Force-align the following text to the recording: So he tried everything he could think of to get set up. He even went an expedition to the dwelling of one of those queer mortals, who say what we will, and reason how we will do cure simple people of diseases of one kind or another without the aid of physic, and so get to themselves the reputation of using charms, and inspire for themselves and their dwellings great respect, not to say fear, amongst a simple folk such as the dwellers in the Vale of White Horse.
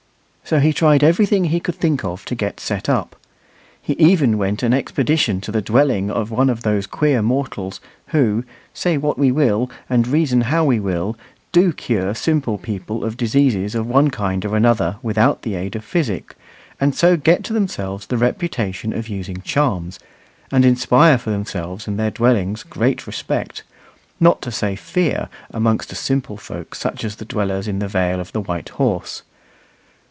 So 0.43 0.59
he 0.59 0.73
tried 0.73 1.01
everything 1.01 1.45
he 1.45 1.61
could 1.61 1.75
think 1.75 2.03
of 2.03 2.25
to 2.25 2.35
get 2.35 2.59
set 2.59 2.89
up. 2.89 3.15
He 3.81 3.93
even 3.93 4.37
went 4.37 4.63
an 4.63 4.73
expedition 4.73 5.39
to 5.39 5.51
the 5.51 5.61
dwelling 5.61 6.11
of 6.11 6.29
one 6.29 6.49
of 6.49 6.63
those 6.63 6.87
queer 6.87 7.21
mortals, 7.21 7.79
who 8.07 8.43
say 8.73 8.97
what 8.97 9.17
we 9.17 9.31
will, 9.31 9.71
and 9.89 10.05
reason 10.09 10.41
how 10.41 10.65
we 10.65 10.77
will 10.77 11.17
do 11.53 11.71
cure 11.71 12.13
simple 12.13 12.57
people 12.57 13.05
of 13.05 13.15
diseases 13.15 13.75
of 13.75 13.87
one 13.87 14.09
kind 14.09 14.43
or 14.43 14.57
another 14.57 14.97
without 15.01 15.43
the 15.43 15.55
aid 15.55 15.73
of 15.77 15.85
physic, 15.85 16.35
and 16.81 16.93
so 16.95 17.15
get 17.15 17.45
to 17.45 17.53
themselves 17.53 18.07
the 18.07 18.17
reputation 18.17 18.91
of 18.91 19.07
using 19.07 19.41
charms, 19.43 19.99
and 20.51 20.65
inspire 20.65 21.17
for 21.17 21.29
themselves 21.29 21.87
and 21.87 21.97
their 21.97 22.11
dwellings 22.11 22.63
great 22.63 23.07
respect, 23.07 23.63
not 24.19 24.41
to 24.41 24.51
say 24.51 24.75
fear, 24.75 25.29
amongst 25.51 25.93
a 25.93 25.95
simple 25.95 26.35
folk 26.35 26.75
such 26.75 27.05
as 27.05 27.15
the 27.15 27.25
dwellers 27.25 27.69
in 27.69 27.79
the 27.79 27.87
Vale 27.87 28.19
of 28.19 28.29
White 28.33 28.67
Horse. 28.67 29.23